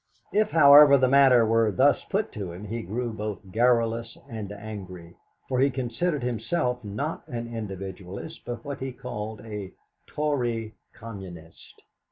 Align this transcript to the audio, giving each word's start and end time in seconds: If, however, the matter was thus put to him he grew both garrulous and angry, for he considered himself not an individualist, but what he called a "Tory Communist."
If, 0.33 0.49
however, 0.49 0.97
the 0.97 1.07
matter 1.07 1.45
was 1.45 1.75
thus 1.75 2.03
put 2.09 2.31
to 2.31 2.51
him 2.53 2.65
he 2.65 2.81
grew 2.81 3.13
both 3.13 3.51
garrulous 3.51 4.17
and 4.27 4.51
angry, 4.51 5.15
for 5.47 5.59
he 5.59 5.69
considered 5.69 6.23
himself 6.23 6.83
not 6.83 7.21
an 7.27 7.55
individualist, 7.55 8.41
but 8.43 8.65
what 8.65 8.79
he 8.79 8.93
called 8.93 9.41
a 9.41 9.73
"Tory 10.07 10.73
Communist." 10.91 11.83